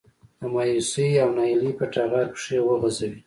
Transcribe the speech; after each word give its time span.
د 0.39 0.41
مايوسي 0.53 1.07
او 1.23 1.29
ناهيلي 1.37 1.71
په 1.79 1.85
ټغر 1.93 2.25
پښې 2.33 2.57
وغځوي. 2.63 3.19